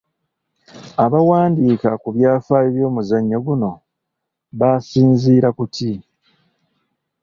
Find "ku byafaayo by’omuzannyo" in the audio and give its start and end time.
2.01-3.37